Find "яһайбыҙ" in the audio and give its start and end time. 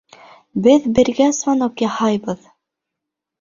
1.85-2.49